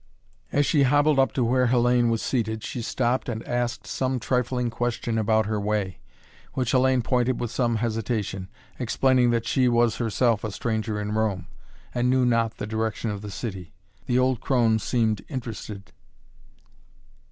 [0.51, 4.71] As she hobbled up to where Hellayne was seated she stopped and asked some trifling
[4.71, 5.99] question about her way,
[6.53, 11.45] which Hellayne pointed with some hesitation, explaining that she was herself a stranger in Rome,
[11.93, 13.73] and knew not the direction of the city.
[14.07, 15.91] The old crone seemed interested.